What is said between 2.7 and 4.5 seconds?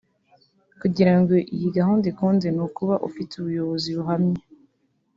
uba ufite ubuyobozi buhamye